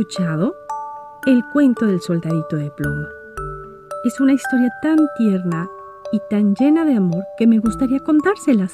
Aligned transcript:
escuchado 0.00 0.56
el 1.26 1.44
cuento 1.52 1.84
del 1.84 2.00
soldadito 2.00 2.56
de 2.56 2.70
plomo? 2.70 3.06
Es 4.04 4.18
una 4.18 4.32
historia 4.32 4.70
tan 4.80 4.96
tierna 5.18 5.68
y 6.10 6.20
tan 6.30 6.54
llena 6.54 6.86
de 6.86 6.96
amor 6.96 7.22
que 7.36 7.46
me 7.46 7.58
gustaría 7.58 8.00
contárselas. 8.00 8.72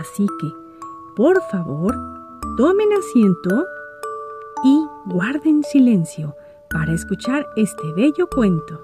Así 0.00 0.26
que, 0.40 0.50
por 1.16 1.42
favor, 1.50 1.94
tomen 2.56 2.88
asiento 2.94 3.66
y 4.64 4.86
guarden 5.04 5.62
silencio 5.64 6.34
para 6.70 6.94
escuchar 6.94 7.46
este 7.56 7.92
bello 7.92 8.26
cuento. 8.34 8.80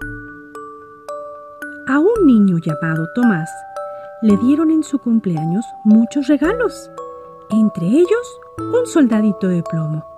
A 1.89 1.99
un 1.99 2.27
niño 2.27 2.59
llamado 2.59 3.07
Tomás 3.15 3.51
le 4.21 4.37
dieron 4.37 4.71
en 4.71 4.83
su 4.83 4.99
cumpleaños 4.99 5.65
muchos 5.83 6.27
regalos, 6.27 6.91
entre 7.49 7.87
ellos 7.87 8.41
un 8.59 8.87
soldadito 8.87 9.49
de 9.49 9.63
plomo. 9.63 10.14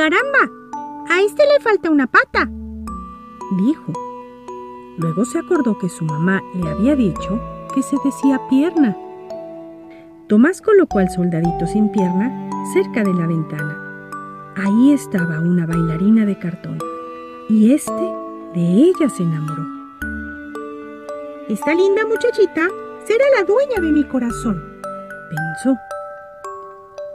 ¡Caramba! 0.00 0.50
A 1.10 1.20
este 1.20 1.42
le 1.42 1.60
falta 1.60 1.90
una 1.90 2.06
pata, 2.06 2.48
dijo. 3.58 3.92
Luego 4.96 5.26
se 5.26 5.38
acordó 5.38 5.76
que 5.76 5.90
su 5.90 6.06
mamá 6.06 6.40
le 6.54 6.70
había 6.70 6.96
dicho 6.96 7.38
que 7.74 7.82
se 7.82 7.98
decía 8.02 8.40
pierna. 8.48 8.96
Tomás 10.26 10.62
colocó 10.62 11.00
al 11.00 11.10
soldadito 11.10 11.66
sin 11.66 11.92
pierna 11.92 12.48
cerca 12.72 13.02
de 13.02 13.12
la 13.12 13.26
ventana. 13.26 14.08
Ahí 14.56 14.94
estaba 14.94 15.38
una 15.38 15.66
bailarina 15.66 16.24
de 16.24 16.38
cartón 16.38 16.78
y 17.50 17.74
este 17.74 18.14
de 18.54 18.62
ella 18.62 19.10
se 19.14 19.22
enamoró. 19.22 19.66
Esta 21.50 21.74
linda 21.74 22.06
muchachita 22.06 22.68
será 23.04 23.24
la 23.36 23.44
dueña 23.44 23.82
de 23.82 23.92
mi 23.92 24.04
corazón, 24.04 24.80
pensó. 25.28 25.76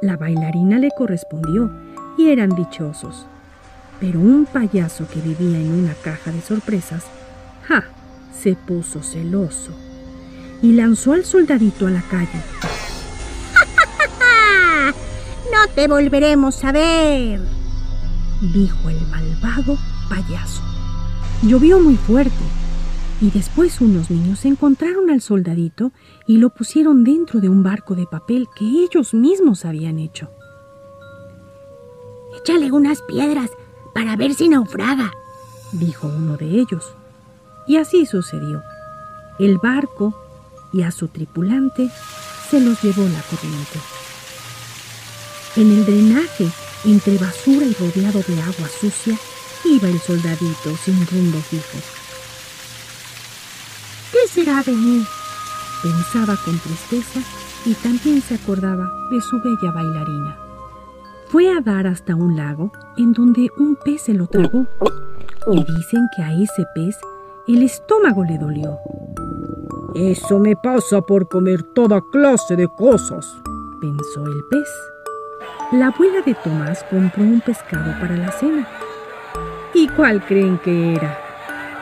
La 0.04 0.18
bailarina 0.18 0.78
le 0.78 0.92
correspondió 0.96 1.72
y 2.18 2.30
eran 2.30 2.56
dichosos. 2.56 3.26
Pero 4.00 4.20
un 4.20 4.46
payaso 4.46 5.08
que 5.08 5.22
vivía 5.22 5.60
en 5.60 5.72
una 5.72 5.94
caja 5.94 6.32
de 6.32 6.42
sorpresas, 6.42 7.06
¡ja! 7.68 7.86
se 8.42 8.56
puso 8.56 9.02
celoso 9.02 9.72
y 10.62 10.74
lanzó 10.74 11.14
al 11.14 11.26
soldadito 11.26 11.88
a 11.88 11.92
la 11.92 12.02
calle. 12.02 12.28
¡No 15.52 15.74
te 15.74 15.88
volveremos 15.88 16.64
a 16.64 16.72
ver! 16.72 17.42
dijo 18.54 18.90
el 18.90 19.00
malvado 19.08 19.78
payaso. 20.10 20.62
Llovió 21.44 21.80
muy 21.80 21.96
fuerte 21.96 22.34
y 23.22 23.32
después 23.32 23.82
unos 23.82 24.12
niños 24.12 24.46
encontraron 24.46 25.10
al 25.10 25.22
soldadito 25.22 25.92
y 26.28 26.38
lo 26.38 26.50
pusieron 26.50 27.04
dentro 27.04 27.40
de 27.40 27.50
un 27.50 27.64
barco 27.64 27.96
de 27.96 28.06
papel 28.06 28.48
que 28.56 28.66
ellos 28.66 29.14
mismos 29.14 29.66
habían 29.66 30.00
hecho. 30.00 30.30
Échale 32.38 32.72
unas 32.72 33.02
piedras 33.02 33.50
para 33.94 34.16
ver 34.16 34.33
si 34.33 34.50
naufraga, 34.50 35.11
dijo 35.72 36.08
uno 36.08 36.38
de 36.38 36.59
ellos. 36.59 36.94
Y 37.67 37.78
así 37.78 38.05
sucedió. 38.05 38.61
El 39.39 39.58
barco 39.58 40.14
y 40.72 40.83
a 40.83 40.91
su 40.91 41.08
tripulante 41.08 41.89
se 42.50 42.59
los 42.59 42.81
llevó 42.81 43.03
la 43.03 43.22
corriente. 43.22 43.80
En 45.56 45.72
el 45.72 45.86
drenaje, 45.86 46.50
entre 46.83 47.17
basura 47.17 47.66
y 47.66 47.73
rodeado 47.73 48.22
de 48.28 48.41
agua 48.41 48.67
sucia, 48.80 49.17
iba 49.63 49.88
el 49.88 50.00
soldadito 50.00 50.75
sin 50.83 51.08
rumbo 51.08 51.39
fijo. 51.39 51.80
¿Qué 54.11 54.28
será 54.28 54.61
de 54.61 54.73
mí? 54.73 55.06
Pensaba 55.81 56.38
con 56.44 56.59
tristeza 56.59 57.19
y 57.66 57.73
también 57.75 58.22
se 58.22 58.35
acordaba 58.35 58.91
de 59.09 59.22
su 59.22 59.40
bella 59.40 59.72
bailarina. 59.72 60.44
Fue 61.28 61.52
a 61.52 61.59
dar 61.62 61.88
hasta 61.88 62.16
un 62.16 62.36
lago 62.36 62.72
en 62.97 63.13
donde 63.13 63.50
un 63.58 63.75
pez 63.75 64.03
se 64.03 64.13
lo 64.13 64.28
tragó 64.28 64.66
y 65.52 65.58
dicen 65.58 66.08
que 66.16 66.24
a 66.24 66.34
ese 66.34 66.66
pez 66.74 66.97
el 67.47 67.63
estómago 67.63 68.24
le 68.24 68.38
dolió. 68.38 68.80
Eso 69.96 70.40
me 70.40 70.56
pasa 70.56 71.02
por 71.02 71.28
comer 71.28 71.63
toda 71.74 72.02
clase 72.12 72.56
de 72.56 72.68
cosas, 72.68 73.25
pensó 73.81 74.25
el 74.25 74.44
pez. 74.50 74.69
La 75.72 75.88
abuela 75.88 76.22
de 76.22 76.36
Tomás 76.36 76.84
compró 76.90 77.24
un 77.24 77.42
pescado 77.42 77.92
para 78.00 78.16
la 78.16 78.31
cena 78.31 78.68
¿Y 79.74 79.90
cuál 79.90 80.24
creen 80.25 80.57
que 80.59 80.96
era? 80.96 81.19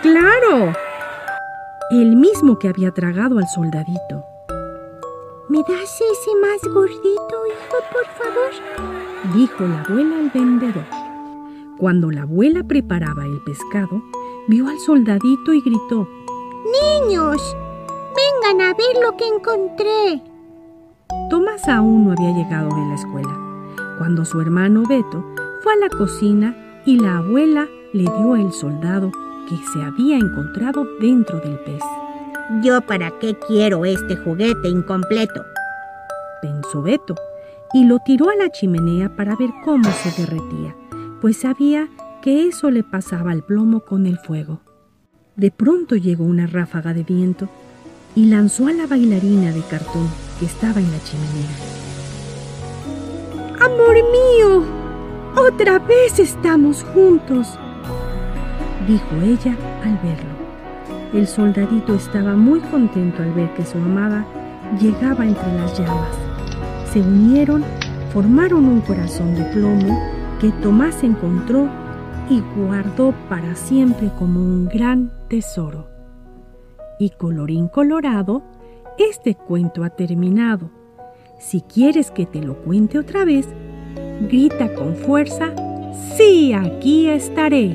¡Claro! 0.02 0.74
El 1.92 2.16
mismo 2.16 2.58
que 2.58 2.68
había 2.68 2.92
tragado 2.92 3.38
al 3.38 3.48
soldadito. 3.48 4.26
¿Me 5.48 5.60
das 5.60 6.02
ese 6.02 6.36
más 6.42 6.74
gordito, 6.74 7.46
hijo, 7.46 7.78
por 7.92 8.06
favor? 8.18 9.03
Dijo 9.32 9.64
la 9.64 9.82
abuela 9.84 10.18
al 10.20 10.30
vendedor. 10.32 10.84
Cuando 11.78 12.12
la 12.12 12.24
abuela 12.24 12.62
preparaba 12.64 13.26
el 13.26 13.40
pescado, 13.46 14.04
vio 14.50 14.68
al 14.68 14.78
soldadito 14.80 15.54
y 15.54 15.62
gritó. 15.62 16.10
¡Niños! 17.08 17.56
¡Vengan 18.44 18.68
a 18.68 18.74
ver 18.74 19.02
lo 19.02 19.16
que 19.16 19.26
encontré! 19.26 20.22
Tomás 21.30 21.68
aún 21.70 22.06
no 22.06 22.12
había 22.12 22.36
llegado 22.36 22.68
de 22.68 22.86
la 22.86 22.96
escuela, 22.96 23.40
cuando 23.98 24.26
su 24.26 24.42
hermano 24.42 24.84
Beto 24.88 25.24
fue 25.62 25.74
a 25.74 25.78
la 25.78 25.90
cocina 25.90 26.82
y 26.86 27.00
la 27.00 27.20
abuela 27.20 27.68
le 27.94 28.04
dio 28.04 28.36
el 28.36 28.52
soldado 28.52 29.10
que 29.48 29.56
se 29.72 29.82
había 29.82 30.18
encontrado 30.18 30.86
dentro 31.00 31.40
del 31.40 31.58
pez. 31.60 31.82
¿Yo 32.62 32.82
para 32.82 33.10
qué 33.20 33.38
quiero 33.48 33.86
este 33.86 34.18
juguete 34.18 34.68
incompleto? 34.68 35.46
Pensó 36.42 36.82
Beto, 36.82 37.16
y 37.74 37.86
lo 37.86 38.00
tiró 38.00 38.30
a 38.30 38.36
la 38.36 38.50
chimenea 38.50 39.16
para 39.16 39.36
ver 39.36 39.50
cómo 39.66 39.90
se 39.92 40.22
derretía, 40.22 40.76
pues 41.22 41.38
sabía 41.38 41.90
que 42.22 42.48
eso 42.48 42.72
le 42.72 42.84
pasaba 42.84 43.32
al 43.32 43.44
plomo 43.44 43.82
con 43.82 44.06
el 44.06 44.18
fuego. 44.18 44.62
De 45.36 45.50
pronto 45.52 45.96
llegó 45.96 46.24
una 46.24 46.46
ráfaga 46.46 46.94
de 46.94 47.04
viento 47.04 47.50
y 48.16 48.28
lanzó 48.28 48.68
a 48.68 48.74
la 48.74 48.86
bailarina 48.86 49.52
de 49.52 49.62
cartón 49.62 50.08
que 50.40 50.46
estaba 50.46 50.80
en 50.80 50.92
la 50.92 51.04
chimenea. 51.04 51.50
¡Amor 53.60 53.96
mío! 53.96 54.64
¡Otra 55.36 55.80
vez 55.80 56.20
estamos 56.20 56.84
juntos! 56.94 57.58
dijo 58.88 59.16
ella 59.24 59.56
al 59.84 59.98
verlo. 59.98 60.34
El 61.14 61.28
soldadito 61.28 61.96
estaba 61.96 62.36
muy 62.36 62.60
contento 62.60 63.24
al 63.24 63.34
ver 63.34 63.54
que 63.54 63.66
su 63.66 63.78
amada 63.78 64.26
llegaba 64.80 65.26
entre 65.26 65.54
las 65.54 65.78
llamas. 65.78 66.23
Se 66.94 67.02
unieron, 67.02 67.64
formaron 68.14 68.66
un 68.66 68.82
corazón 68.82 69.34
de 69.34 69.44
plomo 69.46 70.00
que 70.40 70.52
Tomás 70.62 71.04
encontró 71.04 71.68
y 72.30 72.40
guardó 72.56 73.16
para 73.28 73.56
siempre 73.56 74.12
como 74.20 74.40
un 74.40 74.68
gran 74.68 75.12
tesoro. 75.28 75.88
Y 77.00 77.10
colorín 77.10 77.68
colorado, 77.68 78.44
este 79.00 79.34
cuento 79.34 79.84
ha 79.84 79.90
terminado. 79.90 80.70
Si 81.40 81.62
quieres 81.62 82.12
que 82.12 82.28
te 82.28 82.44
lo 82.44 82.58
cuente 82.58 83.00
otra 83.00 83.26
vez, 83.26 83.48
grita 84.30 84.72
con 84.76 84.96
fuerza, 84.96 85.50
sí, 86.16 86.54
aquí 86.54 87.08
estaré. 87.08 87.72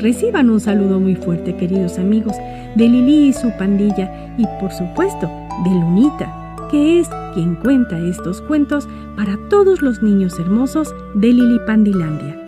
Reciban 0.00 0.50
un 0.50 0.58
saludo 0.58 0.98
muy 0.98 1.14
fuerte, 1.14 1.54
queridos 1.54 2.00
amigos, 2.00 2.34
de 2.74 2.88
Lili 2.88 3.28
y 3.28 3.32
su 3.32 3.52
pandilla 3.52 4.34
y 4.36 4.44
por 4.60 4.72
supuesto 4.72 5.30
de 5.62 5.70
Lunita, 5.70 6.41
que 6.72 6.98
es 6.98 7.08
quien 7.34 7.54
cuenta 7.54 7.98
estos 8.00 8.40
cuentos 8.40 8.88
para 9.14 9.36
todos 9.50 9.82
los 9.82 10.02
niños 10.02 10.38
hermosos 10.40 10.94
de 11.12 11.28
Lili 11.28 11.60
Pandilandia. 11.66 12.42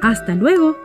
Hasta 0.00 0.36
luego. 0.36 0.76